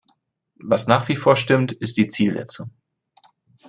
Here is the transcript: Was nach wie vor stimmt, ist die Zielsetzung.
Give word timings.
Was 0.55 0.87
nach 0.87 1.09
wie 1.09 1.15
vor 1.15 1.35
stimmt, 1.35 1.73
ist 1.73 1.95
die 1.97 2.07
Zielsetzung. 2.07 2.71